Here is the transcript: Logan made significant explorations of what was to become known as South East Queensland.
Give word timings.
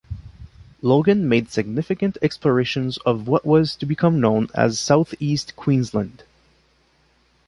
Logan 0.81 1.29
made 1.29 1.51
significant 1.51 2.17
explorations 2.23 2.97
of 3.05 3.27
what 3.27 3.45
was 3.45 3.75
to 3.75 3.85
become 3.85 4.19
known 4.19 4.47
as 4.55 4.79
South 4.79 5.13
East 5.19 5.55
Queensland. 5.55 6.23